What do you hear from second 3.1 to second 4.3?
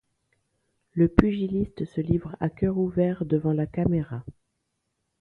devant la caméra.